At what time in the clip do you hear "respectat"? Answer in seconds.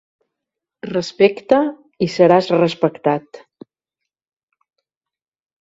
2.57-3.41